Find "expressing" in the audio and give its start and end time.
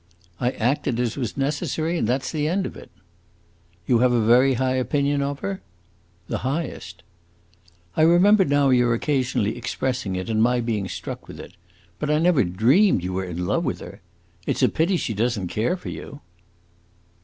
9.55-10.15